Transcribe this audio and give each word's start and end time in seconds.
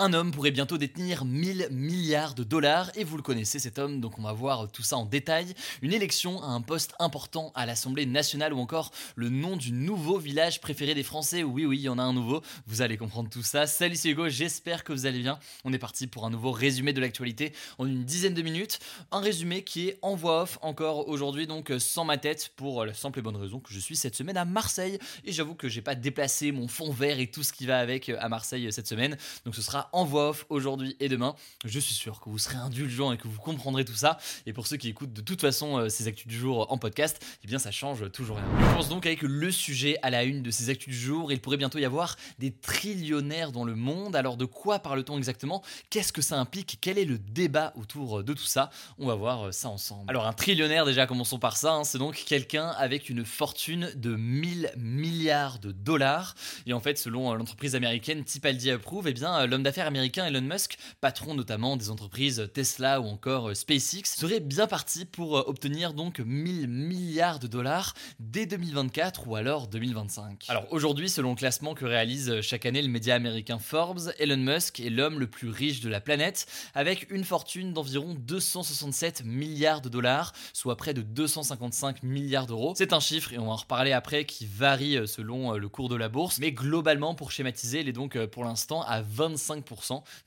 Un 0.00 0.12
homme 0.12 0.30
pourrait 0.30 0.52
bientôt 0.52 0.78
détenir 0.78 1.24
1000 1.24 1.70
milliards 1.72 2.36
de 2.36 2.44
dollars 2.44 2.92
et 2.94 3.02
vous 3.02 3.16
le 3.16 3.22
connaissez 3.24 3.58
cet 3.58 3.80
homme, 3.80 4.00
donc 4.00 4.16
on 4.20 4.22
va 4.22 4.32
voir 4.32 4.70
tout 4.70 4.84
ça 4.84 4.96
en 4.96 5.04
détail. 5.04 5.54
Une 5.82 5.92
élection 5.92 6.40
à 6.40 6.46
un 6.46 6.60
poste 6.60 6.94
important 7.00 7.50
à 7.56 7.66
l'Assemblée 7.66 8.06
nationale 8.06 8.52
ou 8.52 8.60
encore 8.60 8.92
le 9.16 9.28
nom 9.28 9.56
du 9.56 9.72
nouveau 9.72 10.18
village 10.18 10.60
préféré 10.60 10.94
des 10.94 11.02
Français. 11.02 11.42
Oui, 11.42 11.66
oui, 11.66 11.78
il 11.78 11.82
y 11.82 11.88
en 11.88 11.98
a 11.98 12.02
un 12.04 12.12
nouveau. 12.12 12.42
Vous 12.68 12.80
allez 12.80 12.96
comprendre 12.96 13.28
tout 13.28 13.42
ça. 13.42 13.66
Salut, 13.66 13.96
c'est 13.96 14.10
Hugo, 14.10 14.28
j'espère 14.28 14.84
que 14.84 14.92
vous 14.92 15.04
allez 15.06 15.18
bien. 15.18 15.40
On 15.64 15.72
est 15.72 15.78
parti 15.78 16.06
pour 16.06 16.24
un 16.24 16.30
nouveau 16.30 16.52
résumé 16.52 16.92
de 16.92 17.00
l'actualité 17.00 17.52
en 17.78 17.86
une 17.86 18.04
dizaine 18.04 18.34
de 18.34 18.42
minutes. 18.42 18.78
Un 19.10 19.18
résumé 19.18 19.64
qui 19.64 19.88
est 19.88 19.98
en 20.02 20.14
voix 20.14 20.42
off 20.42 20.60
encore 20.62 21.08
aujourd'hui, 21.08 21.48
donc 21.48 21.72
sans 21.80 22.04
ma 22.04 22.18
tête, 22.18 22.52
pour 22.54 22.84
la 22.84 22.94
simple 22.94 23.18
et 23.18 23.22
bonne 23.22 23.34
raison 23.34 23.58
que 23.58 23.74
je 23.74 23.80
suis 23.80 23.96
cette 23.96 24.14
semaine 24.14 24.36
à 24.36 24.44
Marseille. 24.44 25.00
Et 25.24 25.32
j'avoue 25.32 25.56
que 25.56 25.68
j'ai 25.68 25.82
pas 25.82 25.96
déplacé 25.96 26.52
mon 26.52 26.68
fond 26.68 26.92
vert 26.92 27.18
et 27.18 27.26
tout 27.26 27.42
ce 27.42 27.52
qui 27.52 27.66
va 27.66 27.80
avec 27.80 28.10
à 28.10 28.28
Marseille 28.28 28.72
cette 28.72 28.86
semaine. 28.86 29.16
Donc 29.44 29.56
ce 29.56 29.60
sera 29.60 29.87
en 29.92 30.04
voix 30.04 30.30
off 30.30 30.46
aujourd'hui 30.48 30.96
et 31.00 31.08
demain. 31.08 31.34
Je 31.64 31.78
suis 31.78 31.94
sûr 31.94 32.20
que 32.20 32.28
vous 32.28 32.38
serez 32.38 32.56
indulgents 32.56 33.12
et 33.12 33.18
que 33.18 33.28
vous 33.28 33.40
comprendrez 33.40 33.84
tout 33.84 33.94
ça. 33.94 34.18
Et 34.46 34.52
pour 34.52 34.66
ceux 34.66 34.76
qui 34.76 34.88
écoutent 34.88 35.12
de 35.12 35.20
toute 35.20 35.40
façon 35.40 35.78
euh, 35.78 35.88
ces 35.88 36.06
actus 36.06 36.26
du 36.26 36.36
jour 36.36 36.66
en 36.72 36.78
podcast, 36.78 37.24
eh 37.44 37.46
bien 37.46 37.58
ça 37.58 37.70
change 37.70 38.10
toujours 38.12 38.36
rien. 38.36 38.46
On 38.70 38.74
pense 38.74 38.88
donc 38.88 39.06
avec 39.06 39.22
le 39.22 39.50
sujet 39.50 39.98
à 40.02 40.10
la 40.10 40.24
une 40.24 40.42
de 40.42 40.50
ces 40.50 40.70
actus 40.70 40.94
du 40.94 41.00
jour. 41.00 41.32
Il 41.32 41.40
pourrait 41.40 41.56
bientôt 41.56 41.78
y 41.78 41.84
avoir 41.84 42.16
des 42.38 42.52
trillionnaires 42.52 43.52
dans 43.52 43.64
le 43.64 43.74
monde. 43.74 44.16
Alors 44.16 44.36
de 44.36 44.44
quoi 44.44 44.78
parle-t-on 44.78 45.16
exactement? 45.18 45.62
Qu'est-ce 45.90 46.12
que 46.12 46.22
ça 46.22 46.38
implique? 46.38 46.78
Quel 46.80 46.98
est 46.98 47.04
le 47.04 47.18
débat 47.18 47.72
autour 47.76 48.22
de 48.24 48.32
tout 48.32 48.44
ça? 48.44 48.70
On 48.98 49.06
va 49.06 49.14
voir 49.14 49.46
euh, 49.48 49.52
ça 49.52 49.68
ensemble. 49.68 50.04
Alors 50.08 50.26
un 50.26 50.32
trillionnaire 50.32 50.84
déjà, 50.84 51.06
commençons 51.06 51.38
par 51.38 51.56
ça. 51.56 51.72
hein, 51.72 51.84
c'est 51.84 51.98
donc 51.98 52.24
quelqu'un 52.26 52.68
avec 52.78 53.08
une 53.08 53.24
fortune 53.24 53.90
de 53.94 54.16
1000 54.16 54.72
milliards 54.76 55.58
de 55.58 55.72
dollars. 55.72 56.34
Et 56.66 56.72
en 56.72 56.80
fait, 56.80 56.98
selon 56.98 57.32
euh, 57.32 57.36
l'entreprise 57.36 57.74
américaine 57.74 58.24
Tipaldi 58.24 58.70
Approve, 58.70 59.08
eh 59.08 59.12
bien 59.12 59.34
euh, 59.38 59.46
l'homme 59.46 59.62
d'affaires 59.62 59.77
américain 59.86 60.26
Elon 60.26 60.42
Musk, 60.42 60.78
patron 61.00 61.34
notamment 61.34 61.76
des 61.76 61.90
entreprises 61.90 62.50
Tesla 62.52 63.00
ou 63.00 63.06
encore 63.06 63.50
euh, 63.50 63.54
SpaceX, 63.54 64.04
serait 64.04 64.40
bien 64.40 64.66
parti 64.66 65.04
pour 65.04 65.38
euh, 65.38 65.44
obtenir 65.46 65.94
donc 65.94 66.20
1000 66.20 66.68
milliards 66.68 67.38
de 67.38 67.46
dollars 67.46 67.94
dès 68.18 68.46
2024 68.46 69.28
ou 69.28 69.36
alors 69.36 69.68
2025. 69.68 70.46
Alors 70.48 70.66
aujourd'hui, 70.70 71.08
selon 71.08 71.30
le 71.30 71.36
classement 71.36 71.74
que 71.74 71.84
réalise 71.84 72.30
euh, 72.30 72.42
chaque 72.42 72.66
année 72.66 72.82
le 72.82 72.88
média 72.88 73.14
américain 73.14 73.58
Forbes, 73.58 74.12
Elon 74.18 74.36
Musk 74.36 74.80
est 74.80 74.90
l'homme 74.90 75.18
le 75.18 75.26
plus 75.26 75.48
riche 75.48 75.80
de 75.80 75.88
la 75.88 76.00
planète 76.00 76.46
avec 76.74 77.10
une 77.10 77.24
fortune 77.24 77.72
d'environ 77.72 78.14
267 78.14 79.24
milliards 79.24 79.80
de 79.80 79.88
dollars, 79.88 80.32
soit 80.52 80.76
près 80.76 80.94
de 80.94 81.02
255 81.02 82.02
milliards 82.02 82.46
d'euros. 82.46 82.74
C'est 82.76 82.92
un 82.92 83.00
chiffre 83.00 83.32
et 83.32 83.38
on 83.38 83.46
va 83.46 83.52
en 83.52 83.56
reparler 83.56 83.92
après 83.92 84.24
qui 84.24 84.46
varie 84.46 85.06
selon 85.06 85.52
le 85.52 85.68
cours 85.68 85.88
de 85.88 85.96
la 85.96 86.08
bourse, 86.08 86.38
mais 86.38 86.52
globalement 86.52 87.14
pour 87.14 87.30
schématiser, 87.30 87.80
il 87.80 87.88
est 87.88 87.92
donc 87.92 88.18
pour 88.26 88.44
l'instant 88.44 88.82
à 88.82 89.02
25% 89.02 89.67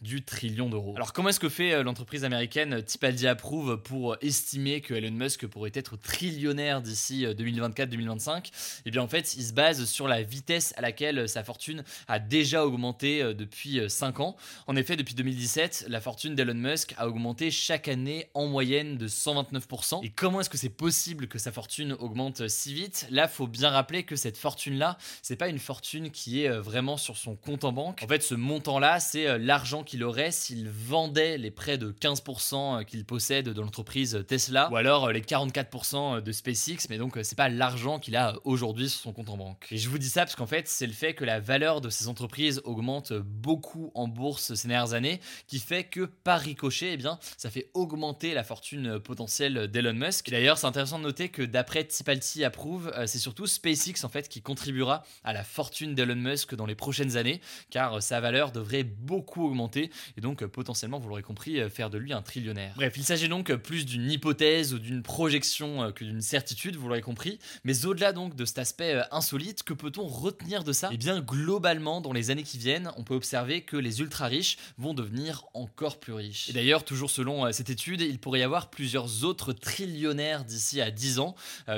du 0.02 0.24
trillion 0.24 0.70
d'euros. 0.70 0.94
Alors 0.96 1.14
comment 1.14 1.30
est-ce 1.30 1.40
que 1.40 1.50
fait 1.50 1.74
euh, 1.74 1.84
l'entreprise 1.84 2.24
américaine 2.24 2.84
Tipaldi 2.84 3.28
Approve 3.28 3.82
pour 3.82 4.16
estimer 4.22 4.82
que 4.82 4.94
Elon 4.94 5.12
Musk 5.12 5.48
pourrait 5.48 5.72
être 5.74 5.98
trillionnaire 5.98 6.82
d'ici 6.82 7.26
euh, 7.26 7.34
2024-2025 7.34 8.52
Eh 8.86 8.92
bien 8.92 9.02
en 9.02 9.08
fait, 9.08 9.36
il 9.36 9.44
se 9.44 9.54
base 9.54 9.86
sur 9.86 10.08
la 10.08 10.22
vitesse 10.22 10.74
à 10.78 10.82
laquelle 10.82 11.20
euh, 11.20 11.28
sa 11.28 11.44
fortune 11.44 11.84
a 12.08 12.20
déjà 12.20 12.66
augmenté 12.66 13.22
euh, 13.22 13.34
depuis 13.34 13.80
5 13.90 14.20
ans. 14.20 14.36
En 14.68 14.76
effet, 14.76 14.96
depuis 14.96 15.16
2017, 15.16 15.86
la 15.88 16.02
fortune 16.02 16.36
d'Elon 16.36 16.54
Musk 16.54 16.94
a 16.98 17.08
augmenté 17.08 17.52
chaque 17.52 17.88
année 17.88 18.30
en 18.34 18.48
moyenne 18.48 18.98
de 18.98 19.08
129%. 19.08 20.04
Et 20.04 20.10
comment 20.10 20.42
est-ce 20.42 20.50
que 20.50 20.58
c'est 20.58 20.70
possible 20.70 21.28
que 21.28 21.38
sa 21.38 21.52
fortune 21.52 21.94
augmente 21.94 22.42
euh, 22.42 22.48
si 22.48 22.74
vite? 22.74 23.08
Là, 23.10 23.28
faut 23.28 23.48
bien 23.48 23.70
rappeler 23.70 24.04
que 24.04 24.16
cette 24.16 24.38
fortune-là, 24.38 24.98
c'est 25.22 25.36
pas 25.36 25.48
une 25.48 25.60
fortune 25.60 26.12
qui 26.12 26.44
est 26.44 26.50
euh, 26.50 26.62
vraiment 26.62 26.98
sur 26.98 27.18
son 27.18 27.36
compte 27.36 27.64
en 27.64 27.72
banque. 27.72 28.02
En 28.04 28.08
fait, 28.08 28.24
ce 28.24 28.36
montant-là, 28.36 29.00
c'est 29.00 29.21
euh, 29.28 29.38
l'argent 29.38 29.84
qu'il 29.84 30.04
aurait 30.04 30.32
s'il 30.32 30.70
vendait 30.70 31.38
les 31.38 31.52
près 31.52 31.78
de 31.78 31.92
15% 31.92 32.86
qu'il 32.86 33.06
possède 33.06 33.50
de 33.50 33.62
l'entreprise 33.62 34.24
Tesla 34.28 34.70
ou 34.72 34.76
alors 34.76 35.06
euh, 35.06 35.12
les 35.12 35.22
44% 35.22 36.22
de 36.22 36.32
SpaceX, 36.32 36.88
mais 36.90 36.98
donc 36.98 37.18
euh, 37.18 37.24
c'est 37.24 37.38
pas 37.38 37.50
l'argent 37.50 38.00
qu'il 38.00 38.16
a 38.16 38.34
euh, 38.34 38.40
aujourd'hui 38.44 38.90
sur 38.90 39.02
son 39.02 39.14
compte 39.14 39.30
en 39.30 39.38
banque. 39.38 39.68
Et 39.72 39.78
je 39.78 39.90
vous 39.90 39.98
dis 39.98 40.10
ça 40.10 40.22
parce 40.22 40.36
qu'en 40.36 40.48
fait, 40.48 40.68
c'est 40.68 40.88
le 40.88 40.94
fait 40.94 41.14
que 41.14 41.26
la 41.26 41.40
valeur 41.40 41.82
de 41.82 41.90
ces 41.90 42.08
entreprises 42.08 42.62
augmente 42.64 43.14
beaucoup 43.14 43.92
en 43.96 44.08
bourse 44.08 44.54
ces 44.54 44.68
dernières 44.68 44.94
années 44.94 45.20
qui 45.48 45.60
fait 45.60 45.84
que 45.84 46.06
par 46.06 46.40
ricochet, 46.40 46.94
eh 46.94 46.98
bien, 46.98 47.20
ça 47.38 47.50
fait 47.50 47.70
augmenter 47.74 48.34
la 48.34 48.44
fortune 48.44 48.88
euh, 48.88 49.00
potentielle 49.00 49.68
d'Elon 49.68 49.94
Musk. 49.94 50.30
D'ailleurs, 50.30 50.58
c'est 50.58 50.68
intéressant 50.68 51.00
de 51.00 51.04
noter 51.04 51.30
que 51.30 51.42
d'après 51.42 51.84
Tipalti 51.84 52.44
Approve, 52.44 52.92
euh, 52.96 53.08
c'est 53.08 53.20
surtout 53.20 53.48
SpaceX 53.48 54.04
en 54.04 54.10
fait 54.10 54.30
qui 54.30 54.42
contribuera 54.42 55.04
à 55.24 55.34
la 55.34 55.44
fortune 55.44 55.96
d'Elon 55.96 56.16
Musk 56.16 56.56
dans 56.56 56.66
les 56.66 56.76
prochaines 56.76 57.18
années, 57.18 57.42
car 57.70 57.96
euh, 57.96 58.00
sa 58.00 58.20
valeur 58.20 58.52
devrait 58.52 58.84
augmenter 59.20 59.92
et 60.18 60.22
donc 60.22 60.44
euh, 60.44 60.48
potentiellement, 60.48 61.00
vous 61.00 61.10
l'aurez 61.10 61.24
compris, 61.24 61.60
euh, 61.60 61.70
faire 61.70 61.90
de 61.90 61.98
lui 61.98 62.14
un 62.14 62.22
trillionnaire. 62.22 62.74
Bref, 62.76 62.94
il 62.98 63.04
s'agit 63.04 63.30
donc 63.30 63.50
euh, 63.50 63.58
plus 63.58 63.86
d'une 63.86 64.10
hypothèse 64.10 64.74
ou 64.74 64.80
d'une 64.80 65.04
projection 65.04 65.92
que 65.92 66.04
d'une 66.04 66.22
certitude, 66.22 66.76
vous 66.76 66.88
l'aurez 66.88 67.02
compris. 67.02 67.40
Mais 67.64 67.86
au-delà 67.86 68.14
donc 68.14 68.36
de 68.36 68.46
cet 68.46 68.60
aspect 68.60 69.02
insolite, 69.12 69.64
que 69.64 69.74
peut-on 69.74 70.06
retenir 70.06 70.64
de 70.64 70.74
ça? 70.74 70.90
Eh 70.92 70.98
bien, 70.98 71.22
globalement, 71.22 72.02
dans 72.02 72.14
les 72.14 72.30
années 72.30 72.44
qui 72.44 72.58
viennent, 72.58 72.92
on 72.98 73.04
peut 73.04 73.16
observer 73.16 73.62
que 73.62 73.78
les 73.78 74.02
ultra 74.02 74.28
riches 74.28 74.58
vont 74.78 74.94
devenir 74.94 75.46
encore 75.54 76.00
plus 76.00 76.14
riches. 76.14 76.50
Et 76.50 76.54
d'ailleurs, 76.54 76.84
toujours 76.84 77.10
selon 77.10 77.52
cette 77.52 77.70
étude, 77.70 78.02
il 78.02 78.20
pourrait 78.20 78.40
y 78.40 78.44
avoir 78.44 78.70
plusieurs 78.70 79.24
autres 79.24 79.54
trillionnaires 79.54 80.44
d'ici 80.46 80.82
à 80.82 80.92
10 80.92 81.20
ans, 81.20 81.36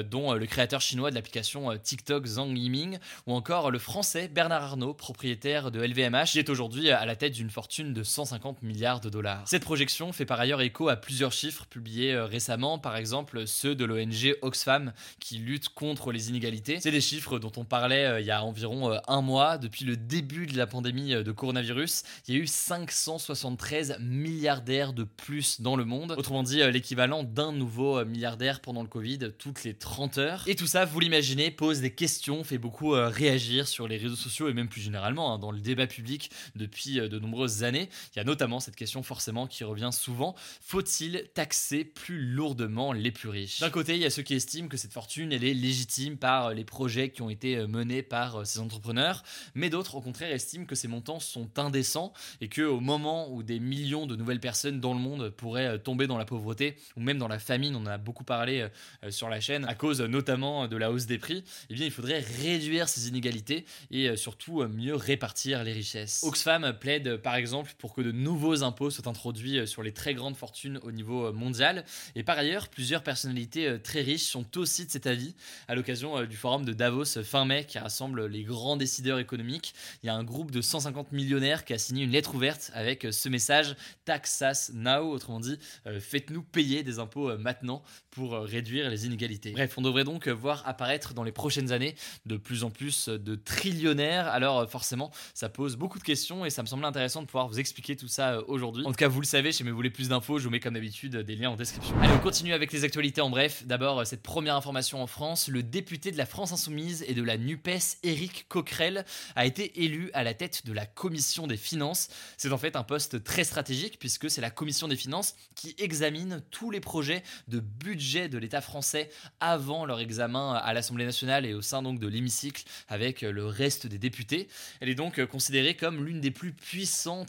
dont 0.09 0.33
le 0.33 0.45
créateur 0.45 0.81
chinois 0.81 1.09
de 1.09 1.15
l'application 1.15 1.77
TikTok 1.77 2.25
Zhang 2.25 2.55
Yiming, 2.57 2.97
ou 3.27 3.33
encore 3.33 3.71
le 3.71 3.79
français 3.79 4.27
Bernard 4.27 4.63
Arnault, 4.63 4.93
propriétaire 4.93 5.71
de 5.71 5.81
LVMH, 5.81 6.31
qui 6.31 6.39
est 6.39 6.49
aujourd'hui 6.49 6.89
à 6.89 7.05
la 7.05 7.15
tête 7.15 7.22
d'une 7.29 7.49
fortune 7.49 7.93
de 7.93 8.03
150 8.03 8.61
milliards 8.61 8.99
de 8.99 9.09
dollars. 9.09 9.43
Cette 9.45 9.63
projection 9.63 10.11
fait 10.11 10.25
par 10.25 10.39
ailleurs 10.39 10.61
écho 10.61 10.89
à 10.89 10.95
plusieurs 10.95 11.31
chiffres 11.31 11.65
publiés 11.65 12.13
euh, 12.13 12.25
récemment, 12.25 12.79
par 12.79 12.95
exemple 12.95 13.45
ceux 13.47 13.75
de 13.75 13.85
l'ONG 13.85 14.35
Oxfam 14.41 14.93
qui 15.19 15.37
lutte 15.37 15.69
contre 15.69 16.11
les 16.11 16.29
inégalités. 16.29 16.79
C'est 16.79 16.91
des 16.91 17.01
chiffres 17.01 17.39
dont 17.39 17.51
on 17.57 17.65
parlait 17.65 18.05
euh, 18.05 18.19
il 18.19 18.25
y 18.25 18.31
a 18.31 18.43
environ 18.43 18.91
euh, 18.91 18.97
un 19.07 19.21
mois. 19.21 19.57
Depuis 19.57 19.85
le 19.85 19.95
début 19.97 20.47
de 20.47 20.57
la 20.57 20.67
pandémie 20.67 21.11
de 21.11 21.31
coronavirus, 21.31 22.03
il 22.27 22.35
y 22.35 22.37
a 22.37 22.41
eu 22.41 22.47
573 22.47 23.97
milliardaires 23.99 24.93
de 24.93 25.03
plus 25.03 25.61
dans 25.61 25.75
le 25.75 25.85
monde. 25.85 26.15
Autrement 26.17 26.43
dit, 26.43 26.57
l'équivalent 26.71 27.23
d'un 27.23 27.51
nouveau 27.51 28.03
milliardaire 28.05 28.61
pendant 28.61 28.81
le 28.81 28.87
Covid 28.87 29.19
toutes 29.37 29.63
les 29.63 29.73
30 29.73 30.17
heures. 30.17 30.43
Et 30.47 30.55
tout 30.55 30.67
ça, 30.67 30.85
vous 30.85 30.99
l'imaginez, 30.99 31.51
pose 31.51 31.81
des 31.81 31.93
questions, 31.93 32.43
fait 32.43 32.57
beaucoup 32.57 32.91
réagir 32.91 33.67
sur 33.67 33.87
les 33.87 33.97
réseaux 33.97 34.15
sociaux 34.15 34.49
et 34.49 34.53
même 34.53 34.67
plus 34.67 34.81
généralement 34.81 35.33
hein, 35.33 35.39
dans 35.39 35.51
le 35.51 35.59
débat 35.59 35.87
public 35.87 36.31
depuis 36.55 36.99
de 37.13 37.19
nombreuses 37.19 37.63
années. 37.63 37.89
Il 38.13 38.17
y 38.17 38.21
a 38.21 38.23
notamment 38.23 38.59
cette 38.59 38.75
question 38.75 39.03
forcément 39.03 39.47
qui 39.47 39.63
revient 39.63 39.91
souvent. 39.91 40.35
Faut-il 40.61 41.29
taxer 41.33 41.83
plus 41.83 42.25
lourdement 42.25 42.93
les 42.93 43.11
plus 43.11 43.29
riches? 43.29 43.59
D'un 43.59 43.69
côté, 43.69 43.95
il 43.95 44.01
y 44.01 44.05
a 44.05 44.09
ceux 44.09 44.23
qui 44.23 44.33
estiment 44.33 44.67
que 44.67 44.77
cette 44.77 44.93
fortune, 44.93 45.31
elle 45.31 45.43
est 45.43 45.53
légitime 45.53 46.17
par 46.17 46.47
euh, 46.47 46.53
les 46.53 46.65
projets 46.65 47.09
qui 47.09 47.21
ont 47.21 47.29
été 47.29 47.57
euh, 47.57 47.67
menés 47.67 48.01
par 48.01 48.37
euh, 48.37 48.45
ces 48.45 48.59
entrepreneurs, 48.59 49.23
mais 49.53 49.69
d'autres, 49.69 49.95
au 49.95 50.01
contraire, 50.01 50.31
estiment 50.31 50.65
que 50.65 50.75
ces 50.75 50.87
montants 50.87 51.19
sont 51.19 51.59
indécents 51.59 52.13
et 52.41 52.47
que 52.47 52.61
au 52.61 52.79
moment 52.79 53.31
où 53.31 53.43
des 53.43 53.59
millions 53.59 54.07
de 54.07 54.15
nouvelles 54.15 54.39
personnes 54.39 54.79
dans 54.79 54.93
le 54.93 54.99
monde 54.99 55.29
pourraient 55.29 55.79
tomber 55.79 56.07
dans 56.07 56.17
la 56.17 56.25
pauvreté 56.25 56.75
ou 56.95 57.01
même 57.01 57.17
dans 57.17 57.27
la 57.27 57.39
famine, 57.39 57.75
on 57.75 57.81
en 57.81 57.87
a 57.87 57.97
beaucoup 57.97 58.23
parlé 58.23 58.67
sur 59.09 59.29
la 59.29 59.39
chaîne, 59.39 59.65
à 59.65 59.75
cause 59.75 60.01
notamment 60.01 60.67
de 60.67 60.77
la 60.77 60.91
hausse 60.91 61.05
des 61.05 61.17
prix, 61.17 61.43
eh 61.69 61.73
bien, 61.73 61.85
il 61.85 61.91
faudrait 61.91 62.19
réduire 62.19 62.89
ces 62.89 63.07
inégalités 63.07 63.65
et 63.91 64.15
surtout 64.15 64.63
mieux 64.63 64.95
répartir 64.95 65.63
les 65.63 65.73
richesses. 65.73 66.23
Oxfam 66.23 66.73
plaide 66.79 67.02
par 67.23 67.35
exemple 67.35 67.73
pour 67.77 67.93
que 67.93 68.01
de 68.01 68.11
nouveaux 68.11 68.63
impôts 68.63 68.89
soient 68.89 69.07
introduits 69.07 69.67
sur 69.67 69.83
les 69.83 69.91
très 69.91 70.13
grandes 70.13 70.35
fortunes 70.35 70.79
au 70.83 70.91
niveau 70.91 71.31
mondial. 71.33 71.85
Et 72.15 72.23
par 72.23 72.37
ailleurs, 72.37 72.67
plusieurs 72.67 73.03
personnalités 73.03 73.77
très 73.83 74.01
riches 74.01 74.23
sont 74.23 74.57
aussi 74.57 74.85
de 74.85 74.91
cet 74.91 75.07
avis 75.07 75.35
à 75.67 75.75
l'occasion 75.75 76.23
du 76.25 76.35
forum 76.35 76.65
de 76.65 76.73
Davos 76.73 77.23
fin 77.23 77.45
mai 77.45 77.65
qui 77.65 77.79
rassemble 77.79 78.25
les 78.27 78.43
grands 78.43 78.77
décideurs 78.77 79.19
économiques. 79.19 79.73
Il 80.03 80.07
y 80.07 80.09
a 80.09 80.15
un 80.15 80.23
groupe 80.23 80.51
de 80.51 80.61
150 80.61 81.11
millionnaires 81.11 81.65
qui 81.65 81.73
a 81.73 81.77
signé 81.77 82.03
une 82.03 82.11
lettre 82.11 82.35
ouverte 82.35 82.71
avec 82.73 83.07
ce 83.11 83.29
message 83.29 83.75
Tax 84.05 84.43
us 84.49 84.71
now, 84.73 85.09
autrement 85.09 85.39
dit, 85.39 85.57
faites-nous 85.99 86.43
payer 86.43 86.83
des 86.83 86.99
impôts 86.99 87.35
maintenant 87.37 87.83
pour 88.11 88.33
réduire 88.33 88.89
les 88.89 89.05
inégalités. 89.05 89.51
Bref, 89.51 89.77
on 89.77 89.81
devrait 89.81 90.03
donc 90.03 90.27
voir 90.27 90.63
apparaître 90.67 91.13
dans 91.13 91.23
les 91.23 91.31
prochaines 91.31 91.71
années 91.71 91.95
de 92.25 92.37
plus 92.37 92.63
en 92.63 92.69
plus 92.69 93.09
de 93.09 93.35
trillionnaires. 93.35 94.27
Alors 94.27 94.69
forcément, 94.69 95.11
ça 95.33 95.49
pose 95.49 95.75
beaucoup 95.75 95.99
de 95.99 96.03
questions 96.03 96.45
et 96.45 96.49
ça 96.49 96.61
me 96.61 96.67
semble 96.67 96.85
intéressant 96.93 97.23
de 97.23 97.25
pouvoir 97.25 97.47
vous 97.47 97.59
expliquer 97.59 97.95
tout 97.95 98.07
ça 98.07 98.33
euh, 98.33 98.43
aujourd'hui. 98.47 98.85
En 98.85 98.91
tout 98.91 98.97
cas, 98.97 99.07
vous 99.07 99.19
le 99.19 99.25
savez, 99.25 99.51
si 99.51 99.63
vous 99.63 99.73
voulez 99.73 99.89
plus 99.89 100.09
d'infos, 100.09 100.37
je 100.37 100.43
vous 100.43 100.51
mets 100.51 100.59
comme 100.59 100.75
d'habitude 100.75 101.17
des 101.17 101.35
liens 101.35 101.49
en 101.49 101.55
description. 101.55 101.99
Allez, 101.99 102.13
on 102.13 102.19
continue 102.19 102.53
avec 102.53 102.71
les 102.71 102.83
actualités 102.83 103.19
en 103.19 103.31
bref. 103.31 103.63
D'abord, 103.65 104.05
cette 104.05 104.21
première 104.21 104.55
information 104.55 105.01
en 105.01 105.07
France, 105.07 105.47
le 105.47 105.63
député 105.63 106.11
de 106.11 106.19
la 106.19 106.27
France 106.27 106.51
Insoumise 106.51 107.03
et 107.07 107.15
de 107.15 107.23
la 107.23 107.37
NUPES, 107.37 107.97
Éric 108.03 108.45
Coquerel, 108.47 109.05
a 109.35 109.47
été 109.47 109.83
élu 109.83 110.11
à 110.13 110.23
la 110.23 110.35
tête 110.35 110.67
de 110.67 110.71
la 110.71 110.85
commission 110.85 111.47
des 111.47 111.57
finances. 111.57 112.09
C'est 112.37 112.51
en 112.51 112.59
fait 112.59 112.75
un 112.75 112.83
poste 112.83 113.23
très 113.23 113.43
stratégique 113.43 113.97
puisque 113.97 114.29
c'est 114.29 114.41
la 114.41 114.51
commission 114.51 114.87
des 114.87 114.95
finances 114.95 115.33
qui 115.55 115.73
examine 115.79 116.43
tous 116.51 116.69
les 116.69 116.79
projets 116.79 117.23
de 117.47 117.59
budget 117.59 118.29
de 118.29 118.37
l'État 118.37 118.61
français 118.61 119.09
avant 119.39 119.87
leur 119.87 119.99
examen 119.99 120.53
à 120.53 120.73
l'Assemblée 120.73 121.05
nationale 121.05 121.47
et 121.47 121.55
au 121.55 121.63
sein 121.63 121.81
donc 121.81 121.97
de 121.97 122.07
l'hémicycle 122.07 122.65
avec 122.87 123.21
le 123.21 123.47
reste 123.47 123.87
des 123.87 123.97
députés. 123.97 124.47
Elle 124.79 124.89
est 124.89 124.95
donc 124.95 125.25
considérée 125.25 125.75
comme 125.75 126.05
l'une 126.05 126.21
des 126.21 126.29
plus 126.29 126.53
puissantes 126.53 126.82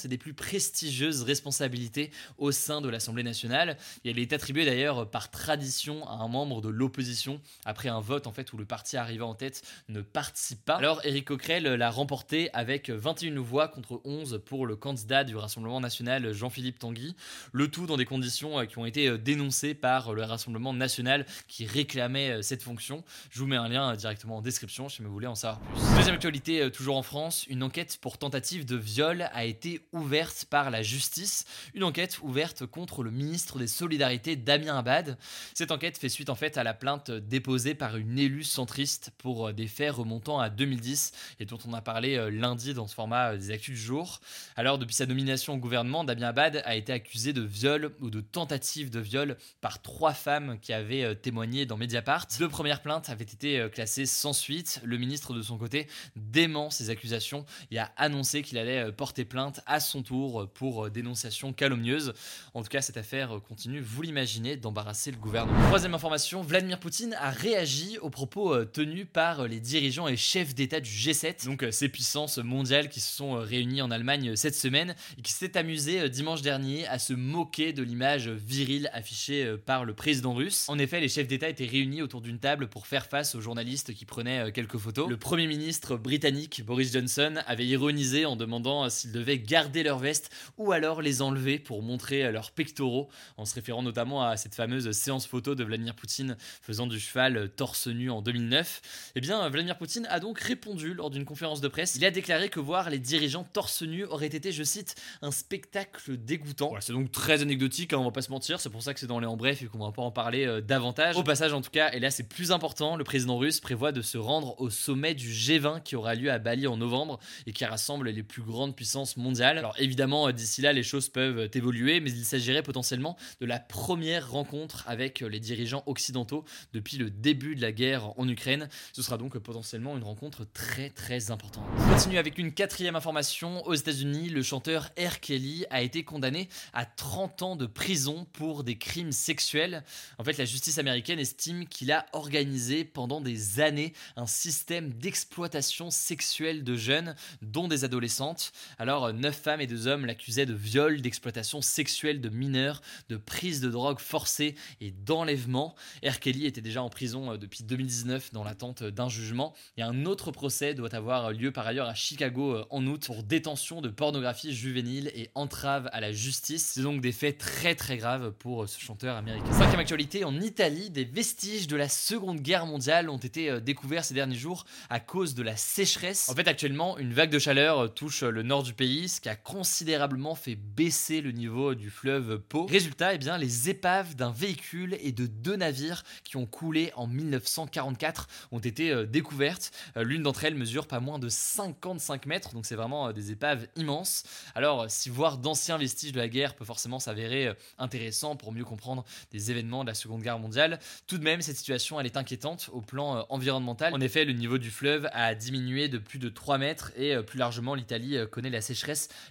et 0.04 0.08
des 0.08 0.18
plus 0.18 0.34
prestigieuses 0.34 1.22
responsabilités 1.22 2.10
au 2.38 2.52
sein 2.52 2.80
de 2.80 2.88
l'Assemblée 2.88 3.22
nationale. 3.22 3.76
Elle 4.04 4.18
est 4.18 4.32
attribuée 4.32 4.64
d'ailleurs 4.64 5.10
par 5.10 5.30
tradition 5.30 6.06
à 6.08 6.12
un 6.14 6.28
membre 6.28 6.60
de 6.60 6.68
l'opposition 6.68 7.40
après 7.64 7.88
un 7.88 8.00
vote 8.00 8.26
en 8.26 8.32
fait 8.32 8.52
où 8.52 8.56
le 8.56 8.64
parti 8.64 8.96
arrivant 8.96 9.30
en 9.30 9.34
tête 9.34 9.62
ne 9.88 10.00
participe 10.00 10.64
pas. 10.64 10.76
Alors 10.76 11.04
Éric 11.04 11.26
Coquerel 11.26 11.64
l'a 11.64 11.90
remporté 11.90 12.50
avec 12.52 12.90
21 12.90 13.40
voix 13.40 13.68
contre 13.68 14.00
11 14.04 14.42
pour 14.44 14.66
le 14.66 14.76
candidat 14.76 15.24
du 15.24 15.36
Rassemblement 15.36 15.80
national 15.80 16.32
Jean-Philippe 16.32 16.78
Tanguy. 16.78 17.14
Le 17.52 17.68
tout 17.68 17.86
dans 17.86 17.96
des 17.96 18.06
conditions 18.06 18.66
qui 18.66 18.78
ont 18.78 18.86
été 18.86 19.16
dénoncées 19.18 19.74
par 19.74 20.12
le 20.12 20.22
Rassemblement 20.24 20.72
national 20.72 21.26
qui 21.48 21.66
réclamait 21.66 22.42
cette 22.42 22.62
fonction. 22.62 23.04
Je 23.30 23.40
vous 23.40 23.46
mets 23.46 23.56
un 23.56 23.68
lien 23.68 23.94
directement 23.94 24.38
en 24.38 24.42
description 24.42 24.88
si 24.88 25.02
vous 25.02 25.12
voulez 25.12 25.26
en 25.26 25.34
savoir 25.34 25.60
plus. 25.60 25.80
Deuxième 25.96 26.14
actualité, 26.16 26.62
euh, 26.62 26.70
toujours 26.70 26.96
en 26.96 27.02
France, 27.02 27.46
une 27.48 27.62
enquête 27.62 27.98
pour 28.00 28.18
tentative 28.18 28.64
de 28.64 28.76
viol 28.76 29.28
a 29.32 29.44
été 29.44 29.81
ouverte 29.93 30.46
par 30.49 30.70
la 30.70 30.82
justice. 30.82 31.44
Une 31.75 31.85
enquête 31.85 32.19
ouverte 32.23 32.67
contre 32.67 33.02
le 33.02 33.11
ministre 33.11 33.58
des 33.58 33.67
Solidarités, 33.67 34.37
Damien 34.37 34.79
Abad. 34.79 35.19
Cette 35.55 35.70
enquête 35.70 35.99
fait 35.99 36.08
suite 36.08 36.31
en 36.31 36.35
fait 36.35 36.56
à 36.56 36.64
la 36.64 36.75
plainte 36.75 37.11
déposée 37.11 37.75
par 37.75 37.96
une 37.96 38.19
élue 38.19 38.44
centriste 38.44 39.11
pour 39.19 39.49
euh, 39.49 39.52
des 39.52 39.67
faits 39.67 39.93
remontant 39.93 40.38
à 40.38 40.50
2010 40.50 41.12
et 41.41 41.44
dont 41.44 41.58
on 41.67 41.73
a 41.73 41.81
parlé 41.81 42.17
euh, 42.17 42.31
lundi 42.31 42.75
dans 42.75 42.87
ce 42.87 42.94
format 42.94 43.37
des 43.37 43.50
Actus 43.50 43.75
du 43.75 43.81
jour. 43.81 44.20
Alors, 44.56 44.79
depuis 44.79 44.94
sa 44.94 45.06
nomination 45.06 45.55
au 45.55 45.58
gouvernement, 45.58 46.05
Damien 46.05 46.29
Abad 46.29 46.62
a 46.64 46.76
été 46.76 46.93
accusé 46.93 47.32
de 47.32 47.43
viol 47.43 47.93
ou 48.00 48.11
de 48.11 48.20
tentative 48.20 48.90
de 48.90 49.00
viol 49.00 49.37
par 49.61 49.82
trois 49.82 50.12
femmes 50.12 50.58
qui 50.61 50.73
avaient 50.73 51.17
témoigné 51.17 51.67
dans 51.67 51.76
Mediapart. 51.76 52.26
Deux 52.38 52.49
premières 52.49 52.82
plaintes 52.82 53.11
avaient 53.11 53.25
été 53.25 53.67
classées 53.73 54.06
sans 54.06 54.32
suite. 54.32 54.81
Le 54.85 54.99
ministre 54.99 55.35
de 55.35 55.43
son 55.43 55.58
côté 55.58 55.87
dément 56.17 56.70
ces 56.70 56.90
accusations 56.90 57.44
et 57.70 57.79
a 57.79 57.93
annoncé 57.97 58.43
qu'il 58.43 58.58
allait 58.58 58.88
euh, 58.88 58.93
porter 58.93 59.25
plainte 59.25 59.33
à 59.66 59.81
son 59.81 60.02
tour 60.02 60.48
pour 60.54 60.86
euh, 60.86 60.90
dénonciation 60.90 61.52
calomnieuse. 61.52 62.12
En 62.54 62.62
tout 62.62 62.69
cas, 62.69 62.81
cette 62.81 62.96
affaire 62.96 63.40
continue, 63.48 63.81
vous 63.81 64.02
l'imaginez, 64.02 64.56
d'embarrasser 64.56 65.10
le 65.10 65.16
gouvernement. 65.16 65.60
Troisième 65.66 65.94
information, 65.94 66.42
Vladimir 66.42 66.78
Poutine 66.78 67.14
a 67.14 67.31
réagi 67.31 67.98
aux 67.98 68.10
propos 68.10 68.54
euh, 68.54 68.64
tenus 68.64 69.06
par 69.12 69.48
les 69.48 69.60
dirigeants 69.60 70.06
et 70.06 70.16
chefs 70.16 70.54
d'État 70.54 70.81
du 70.81 70.90
G7, 70.90 71.46
donc 71.46 71.66
ces 71.72 71.88
puissances 71.88 72.38
mondiales 72.38 72.88
qui 72.88 73.00
se 73.00 73.14
sont 73.14 73.34
réunies 73.34 73.82
en 73.82 73.90
Allemagne 73.90 74.36
cette 74.36 74.54
semaine 74.54 74.94
et 75.19 75.22
qui 75.22 75.32
s'est 75.32 75.56
amusé 75.56 76.08
dimanche 76.08 76.42
dernier 76.42 76.87
à 76.87 76.98
se 76.98 77.12
moquer 77.12 77.72
de 77.72 77.82
l'image 77.82 78.28
virile 78.28 78.88
affichée 78.92 79.56
par 79.66 79.84
le 79.84 79.94
président 79.94 80.34
russe. 80.34 80.69
En 80.69 80.78
effet, 80.78 81.00
les 81.00 81.08
chefs 81.08 81.26
d'État 81.26 81.48
étaient 81.48 81.66
réunis 81.66 82.02
autour 82.02 82.20
d'une 82.20 82.38
table 82.38 82.69
pour 82.69 82.87
faire 82.87 83.06
face 83.06 83.34
aux 83.34 83.40
journalistes 83.40 83.94
qui 83.94 84.04
prenaient 84.04 84.52
quelques 84.52 84.78
photos. 84.78 85.08
Le 85.08 85.16
Premier 85.16 85.46
ministre 85.46 85.96
britannique 85.96 86.64
Boris 86.64 86.92
Johnson 86.92 87.34
avait 87.46 87.66
ironisé 87.66 88.26
en 88.26 88.37
demandant 88.37 88.88
s'ils 88.90 89.12
devaient 89.14 89.38
garder 89.38 89.82
leur 89.82 89.99
veste 89.99 90.31
ou 90.58 90.72
alors 90.72 91.00
les 91.00 91.22
enlever 91.22 91.58
pour 91.58 91.82
montrer 91.82 92.31
leurs 92.32 92.50
pectoraux, 92.50 93.08
en 93.37 93.44
se 93.44 93.55
référant 93.55 93.82
notamment 93.82 94.22
à 94.22 94.37
cette 94.37 94.55
fameuse 94.55 94.90
séance 94.93 95.26
photo 95.26 95.55
de 95.55 95.64
Vladimir 95.64 95.94
Poutine 95.94 96.37
faisant 96.62 96.87
du 96.87 96.99
cheval 96.99 97.50
torse 97.56 97.87
nu 97.87 98.11
en 98.11 98.22
2009. 98.22 99.12
Eh 99.14 99.20
bien, 99.20 99.49
Vladimir 99.49 99.78
Poutine 99.78 100.06
a 100.11 100.20
donc 100.20 100.40
répondu 100.40 100.94
lors 100.94 101.11
d'une 101.11 101.25
conférence 101.25 101.61
de 101.61 101.69
presse. 101.69 101.94
Il 101.94 102.05
a 102.05 102.11
déclaré 102.11 102.49
que 102.49 102.61
voir 102.61 102.90
les 102.90 102.99
dirigeants 102.99 103.44
torse 103.44 103.82
nu 103.82 104.05
aurait 104.05 104.26
été, 104.26 104.52
je 104.52 104.64
cite, 104.64 104.96
un 105.22 105.31
spectacle 105.31 106.16
dégoûtant. 106.16 106.75
c'est 106.81 106.93
donc 106.93 107.12
très 107.12 107.43
anecdotique, 107.43 107.93
hein, 107.93 107.99
on 107.99 108.05
va 108.05 108.11
pas 108.11 108.22
se 108.22 108.31
mentir, 108.31 108.61
c'est 108.61 108.70
pour 108.70 108.82
ça 108.82 108.94
que 108.94 109.00
c'est 109.00 109.06
dans 109.06 109.20
les 109.20 109.26
en 109.26 109.37
bref 109.37 109.62
et 109.62 109.66
qu'on 109.66 109.78
va 109.78 109.93
pas 109.93 110.02
en 110.02 110.11
parler 110.11 110.46
euh, 110.46 110.61
davantage. 110.61 111.16
Au 111.16 111.22
passage, 111.22 111.52
en 111.52 111.61
tout 111.61 111.70
cas, 111.70 111.93
et 111.93 112.00
là 112.00 112.11
c'est 112.11 112.28
plus 112.28 112.52
important, 112.52 112.96
le 112.96 113.05
président 113.05 113.38
russe 113.38 113.61
prévoit 113.61 113.93
de 113.93 114.02
se 114.02 114.19
rendre 114.19 114.61
au 114.61 114.70
sommet 114.70 115.14
du 115.14 115.31
G20 115.31 115.82
qui 115.82 115.96
aura 115.96 116.14
lieu 116.14 116.31
à 116.31 116.38
Bali 116.38 116.66
en 116.66 116.76
novembre 116.76 117.19
et 117.46 117.52
qui 117.52 117.64
rassemble 117.64 118.08
les 118.08 118.22
plus 118.22 118.43
grandes 118.43 118.75
puissances 118.75 119.03
mondiales. 119.16 119.58
Alors 119.58 119.74
évidemment, 119.78 120.28
euh, 120.28 120.32
d'ici 120.32 120.60
là, 120.60 120.72
les 120.72 120.82
choses 120.82 121.08
peuvent 121.08 121.38
euh, 121.38 121.48
évoluer, 121.52 122.00
mais 122.00 122.10
il 122.10 122.24
s'agirait 122.24 122.62
potentiellement 122.62 123.16
de 123.40 123.46
la 123.46 123.58
première 123.58 124.30
rencontre 124.30 124.84
avec 124.86 125.22
euh, 125.22 125.28
les 125.28 125.40
dirigeants 125.40 125.82
occidentaux 125.86 126.44
depuis 126.72 126.96
le 126.96 127.10
début 127.10 127.54
de 127.54 127.62
la 127.62 127.72
guerre 127.72 128.18
en 128.18 128.28
Ukraine. 128.28 128.68
Ce 128.92 129.02
sera 129.02 129.18
donc 129.18 129.38
potentiellement 129.38 129.96
une 129.96 130.04
rencontre 130.04 130.44
très 130.44 130.90
très 130.90 131.30
importante. 131.30 131.64
On 131.78 131.92
continue 131.92 132.18
avec 132.18 132.38
une 132.38 132.52
quatrième 132.52 132.96
information. 132.96 133.66
Aux 133.66 133.74
États-Unis, 133.74 134.28
le 134.28 134.42
chanteur 134.42 134.90
R. 134.98 135.20
Kelly 135.20 135.66
a 135.70 135.82
été 135.82 136.04
condamné 136.04 136.48
à 136.72 136.86
30 136.86 137.42
ans 137.42 137.56
de 137.56 137.66
prison 137.66 138.26
pour 138.32 138.64
des 138.64 138.76
crimes 138.76 139.12
sexuels. 139.12 139.84
En 140.18 140.24
fait, 140.24 140.38
la 140.38 140.44
justice 140.44 140.78
américaine 140.78 141.18
estime 141.18 141.66
qu'il 141.66 141.92
a 141.92 142.06
organisé 142.12 142.84
pendant 142.84 143.20
des 143.20 143.60
années 143.60 143.92
un 144.16 144.26
système 144.26 144.92
d'exploitation 144.92 145.90
sexuelle 145.90 146.64
de 146.64 146.76
jeunes, 146.76 147.14
dont 147.42 147.68
des 147.68 147.84
adolescentes. 147.84 148.52
Alors, 148.78 148.94
neuf 149.12 149.37
femmes 149.37 149.61
et 149.61 149.67
deux 149.67 149.87
hommes 149.87 150.06
l'accusaient 150.06 150.46
de 150.46 150.55
viol, 150.55 151.00
d'exploitation 151.00 151.61
sexuelle 151.61 152.20
de 152.20 152.29
mineurs, 152.29 152.81
de 153.08 153.17
prise 153.17 153.61
de 153.61 153.70
drogue 153.70 153.99
forcée 153.99 154.55
et 154.81 154.91
d'enlèvement. 154.91 155.75
R. 156.05 156.19
Kelly 156.19 156.46
était 156.46 156.61
déjà 156.61 156.82
en 156.82 156.88
prison 156.88 157.32
euh, 157.32 157.37
depuis 157.37 157.64
2019 157.64 158.32
dans 158.32 158.44
l'attente 158.44 158.82
d'un 158.82 159.08
jugement. 159.08 159.55
Et 159.76 159.82
un 159.82 160.05
autre 160.05 160.31
procès 160.31 160.75
doit 160.75 160.94
avoir 160.94 161.32
lieu 161.32 161.52
par 161.52 161.67
ailleurs 161.67 161.88
à 161.88 161.94
Chicago 161.94 162.55
euh, 162.55 162.64
en 162.70 162.87
août 162.87 163.05
pour 163.06 163.23
détention 163.23 163.81
de 163.81 163.88
pornographie 163.88 164.55
juvénile 164.55 165.11
et 165.14 165.31
entrave 165.35 165.88
à 165.93 166.00
la 166.00 166.12
justice. 166.12 166.73
C'est 166.75 166.82
donc 166.82 167.00
des 167.00 167.12
faits 167.12 167.38
très 167.38 167.75
très 167.75 167.97
graves 167.97 168.32
pour 168.32 168.64
euh, 168.64 168.67
ce 168.67 168.81
chanteur 168.81 169.17
américain. 169.17 169.52
Cinquième 169.52 169.81
actualité, 169.81 170.25
en 170.25 170.40
Italie, 170.40 170.90
des 170.90 171.05
vestiges 171.05 171.67
de 171.67 171.76
la 171.76 171.88
Seconde 171.88 172.40
Guerre 172.40 172.67
mondiale 172.67 173.08
ont 173.08 173.19
été 173.19 173.61
découverts 173.61 174.05
ces 174.05 174.14
derniers 174.14 174.37
jours 174.37 174.64
à 174.90 175.00
cause 175.00 175.35
de 175.35 175.43
la 175.43 175.56
sécheresse. 175.56 176.29
En 176.29 176.35
fait, 176.35 176.49
actuellement, 176.49 176.99
une 176.99 177.12
vague 177.12 177.31
de 177.31 177.38
chaleur 177.38 177.79
euh, 177.79 177.88
touche 177.88 178.23
euh, 178.23 178.31
le 178.31 178.43
nord 178.43 178.62
du 178.62 178.75
pays, 178.75 178.83
ce 178.84 179.20
qui 179.20 179.28
a 179.28 179.36
considérablement 179.36 180.35
fait 180.35 180.56
baisser 180.56 181.20
le 181.20 181.32
niveau 181.32 181.75
du 181.75 181.90
fleuve 181.90 182.38
Po. 182.38 182.66
Résultat, 182.66 183.14
eh 183.14 183.18
bien, 183.18 183.38
les 183.38 183.70
épaves 183.70 184.14
d'un 184.14 184.30
véhicule 184.30 184.97
et 185.00 185.12
de 185.12 185.26
deux 185.26 185.56
navires 185.56 186.04
qui 186.25 186.37
ont 186.37 186.47
coulé 186.47 186.92
en 186.94 187.06
1944 187.06 188.28
ont 188.52 188.59
été 188.59 188.90
euh, 188.90 189.06
découvertes. 189.06 189.73
L'une 189.97 190.23
d'entre 190.23 190.44
elles 190.44 190.54
mesure 190.54 190.87
pas 190.87 191.00
moins 191.00 191.18
de 191.18 191.28
55 191.28 192.26
mètres, 192.26 192.52
donc 192.52 192.66
c'est 192.66 192.75
vraiment 192.75 193.12
des 193.12 193.30
épaves 193.30 193.66
immenses. 193.76 194.25
Alors, 194.54 194.90
si 194.90 195.09
voir 195.09 195.38
d'anciens 195.38 195.78
vestiges 195.78 196.12
de 196.12 196.18
la 196.18 196.28
guerre 196.28 196.54
peut 196.54 196.64
forcément 196.64 196.99
s'avérer 196.99 197.52
intéressant 197.78 198.37
pour 198.37 198.52
mieux 198.52 198.64
comprendre 198.64 199.04
des 199.30 199.50
événements 199.50 199.82
de 199.85 199.88
la 199.88 199.94
Seconde 199.94 200.23
Guerre 200.23 200.38
mondiale, 200.38 200.78
tout 201.06 201.18
de 201.18 201.25
même, 201.25 201.40
cette 201.40 201.56
situation, 201.56 201.99
elle 202.00 202.06
est 202.06 202.16
inquiétante 202.16 202.70
au 202.73 202.80
plan 202.80 203.26
environnemental. 203.28 203.94
En 203.94 204.00
effet, 204.00 204.25
le 204.25 204.32
niveau 204.32 204.59
du 204.59 204.70
fleuve 204.70 205.09
a 205.12 205.35
diminué 205.35 205.88
de 205.88 205.99
plus 205.99 206.18
de 206.18 206.28
3 206.28 206.59
mètres 206.59 206.92
et 206.97 207.14
euh, 207.14 207.23
plus 207.23 207.38
largement 207.38 207.75
l'Italie 207.75 208.16
euh, 208.16 208.26
connaît 208.26 208.50
la 208.50 208.61
sécheresse 208.61 208.74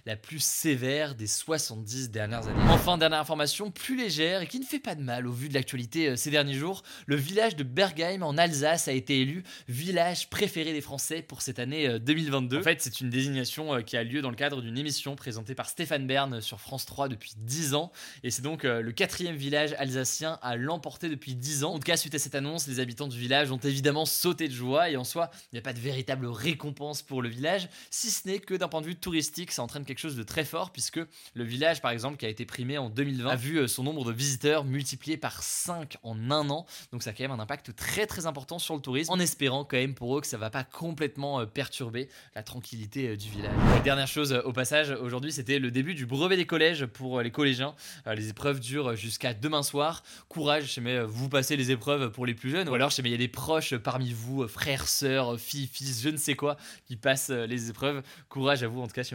la 0.06 0.16
plus 0.16 0.42
sévère 0.42 1.14
des 1.14 1.26
70 1.26 2.10
dernières 2.10 2.46
années. 2.46 2.62
Enfin, 2.70 2.98
dernière 2.98 3.20
information 3.20 3.70
plus 3.70 3.96
légère 3.96 4.42
et 4.42 4.46
qui 4.46 4.60
ne 4.60 4.64
fait 4.64 4.78
pas 4.78 4.94
de 4.94 5.02
mal 5.02 5.26
au 5.26 5.32
vu 5.32 5.48
de 5.48 5.54
l'actualité 5.54 6.08
euh, 6.08 6.16
ces 6.16 6.30
derniers 6.30 6.54
jours, 6.54 6.82
le 7.06 7.16
village 7.16 7.56
de 7.56 7.62
Bergheim 7.62 8.22
en 8.22 8.36
Alsace 8.36 8.88
a 8.88 8.92
été 8.92 9.20
élu 9.20 9.44
village 9.68 10.30
préféré 10.30 10.72
des 10.72 10.80
Français 10.80 11.22
pour 11.22 11.42
cette 11.42 11.58
année 11.58 11.98
2022. 11.98 12.60
En 12.60 12.62
fait, 12.62 12.80
c'est 12.80 13.00
une 13.00 13.10
désignation 13.10 13.82
qui 13.82 13.96
a 13.96 14.04
lieu 14.04 14.22
dans 14.22 14.30
le 14.30 14.36
cadre 14.36 14.62
d'une 14.62 14.78
émission 14.78 15.16
présentée 15.16 15.54
par 15.54 15.68
Stéphane 15.68 16.06
Bern 16.06 16.40
sur 16.40 16.60
France 16.60 16.86
3 16.86 17.08
depuis 17.08 17.34
10 17.36 17.74
ans 17.74 17.92
et 18.22 18.30
c'est 18.30 18.42
donc 18.42 18.64
le 18.64 18.92
quatrième 18.92 19.36
village 19.36 19.74
alsacien 19.78 20.38
à 20.42 20.56
l'emporter 20.56 21.08
depuis 21.08 21.34
10 21.34 21.64
ans. 21.64 21.74
En 21.74 21.78
tout 21.78 21.84
cas, 21.84 21.96
suite 21.96 22.14
à 22.14 22.18
cette 22.18 22.34
annonce, 22.34 22.66
les 22.66 22.80
habitants 22.80 23.08
du 23.08 23.18
village 23.18 23.50
ont 23.50 23.58
évidemment 23.58 24.06
sauté 24.06 24.48
de 24.48 24.52
joie 24.52 24.90
et 24.90 24.96
en 24.96 25.04
soi, 25.04 25.30
il 25.52 25.54
n'y 25.54 25.58
a 25.58 25.62
pas 25.62 25.72
de 25.72 25.80
véritable 25.80 26.26
récompense 26.26 27.02
pour 27.02 27.22
le 27.22 27.28
village, 27.28 27.68
si 27.90 28.10
ce 28.10 28.28
n'est 28.28 28.38
que 28.38 28.54
d'un 28.54 28.68
point 28.68 28.80
de 28.80 28.86
vue 28.86 28.96
touristique, 28.96 29.33
touristique, 29.34 29.52
ça 29.52 29.62
entraîne 29.62 29.84
quelque 29.84 29.98
chose 29.98 30.16
de 30.16 30.22
très 30.22 30.44
fort 30.44 30.70
puisque 30.70 31.00
le 31.34 31.44
village, 31.44 31.82
par 31.82 31.90
exemple, 31.90 32.16
qui 32.16 32.26
a 32.26 32.28
été 32.28 32.44
primé 32.44 32.78
en 32.78 32.88
2020, 32.88 33.30
a 33.30 33.36
vu 33.36 33.66
son 33.68 33.82
nombre 33.82 34.04
de 34.04 34.12
visiteurs 34.12 34.64
multiplié 34.64 35.16
par 35.16 35.42
5 35.42 35.96
en 36.02 36.30
un 36.30 36.48
an. 36.50 36.66
Donc 36.92 37.02
ça 37.02 37.10
a 37.10 37.12
quand 37.12 37.24
même 37.24 37.32
un 37.32 37.40
impact 37.40 37.74
très 37.74 38.06
très 38.06 38.26
important 38.26 38.58
sur 38.58 38.74
le 38.74 38.80
tourisme, 38.80 39.12
en 39.12 39.18
espérant 39.18 39.64
quand 39.64 39.76
même 39.76 39.94
pour 39.94 40.16
eux 40.16 40.20
que 40.20 40.26
ça 40.26 40.38
va 40.38 40.50
pas 40.50 40.62
complètement 40.62 41.44
perturber 41.46 42.08
la 42.34 42.42
tranquillité 42.42 43.16
du 43.16 43.28
village. 43.28 43.52
La 43.74 43.80
dernière 43.80 44.06
chose 44.06 44.32
au 44.44 44.52
passage, 44.52 44.90
aujourd'hui, 44.90 45.32
c'était 45.32 45.58
le 45.58 45.70
début 45.70 45.94
du 45.94 46.06
brevet 46.06 46.36
des 46.36 46.46
collèges 46.46 46.86
pour 46.86 47.20
les 47.20 47.30
collégiens. 47.30 47.74
Les 48.06 48.28
épreuves 48.28 48.60
durent 48.60 48.94
jusqu'à 48.94 49.34
demain 49.34 49.62
soir. 49.62 50.04
Courage, 50.28 50.66
je 50.66 50.80
sais, 50.80 51.02
vous 51.02 51.28
passez 51.28 51.56
les 51.56 51.72
épreuves 51.72 52.10
pour 52.12 52.26
les 52.26 52.34
plus 52.34 52.50
jeunes, 52.50 52.68
ou 52.68 52.74
alors 52.74 52.90
je 52.90 52.96
sais, 52.96 53.02
il 53.04 53.10
y 53.10 53.14
a 53.14 53.18
des 53.18 53.28
proches 53.28 53.74
parmi 53.76 54.12
vous, 54.12 54.46
frères, 54.46 54.86
sœurs, 54.86 55.38
filles, 55.40 55.68
fils, 55.70 56.02
je 56.02 56.08
ne 56.08 56.16
sais 56.16 56.34
quoi, 56.34 56.56
qui 56.86 56.96
passent 56.96 57.30
les 57.30 57.70
épreuves. 57.70 58.02
Courage 58.28 58.62
à 58.62 58.68
vous, 58.68 58.80
en 58.80 58.86
tout 58.86 58.92
cas, 58.92 59.02
si 59.02 59.14